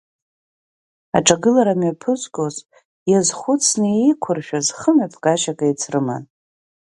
Аҿагылара 1.17 1.73
мҩаԥызгоз 1.79 2.55
иазхәыцны 3.11 3.87
еиқәыршәаз 4.03 4.67
хы-мҩаԥгашьак 4.77 5.59
еицрыман. 5.65 6.23